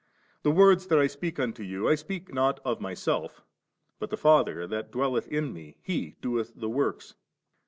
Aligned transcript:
the 0.41 0.49
words 0.49 0.87
that 0.87 0.97
I 0.97 1.05
speak 1.05 1.39
unto 1.39 1.61
you, 1.61 1.87
I 1.87 1.93
speak 1.93 2.33
not 2.33 2.59
of 2.65 2.81
Myself, 2.81 3.43
but 3.99 4.09
the 4.09 4.17
Father 4.17 4.67
thatdwelleth 4.67 5.27
in 5.27 5.53
Me, 5.53 5.77
He 5.83 6.15
doeth 6.23 6.53
the 6.55 6.69
works. 6.69 7.13